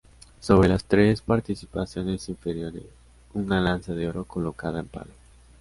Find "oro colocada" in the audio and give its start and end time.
4.09-4.79